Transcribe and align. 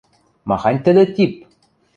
Махань 0.49 0.81
тӹдӹ 0.85 1.03
тип! 1.15 1.33